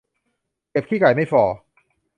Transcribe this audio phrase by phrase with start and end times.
[0.69, 1.43] เหยียบขี้ไก่ไม่ฝ่อ